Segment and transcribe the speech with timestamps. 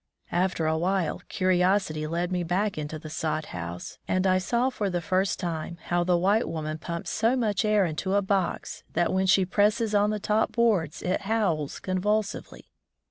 [0.31, 4.89] After a while curiosity led me back to the sod house, and I saw for
[4.89, 9.13] the first time how the white woman pumps so much air into a box that
[9.13, 12.71] when she presses on the top boards it howls convulsively.